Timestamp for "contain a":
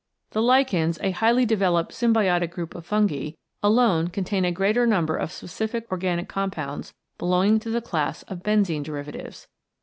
4.07-4.51